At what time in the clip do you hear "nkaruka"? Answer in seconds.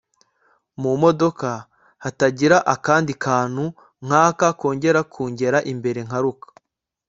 6.07-6.47